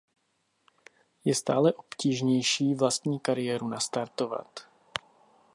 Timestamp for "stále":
1.35-1.73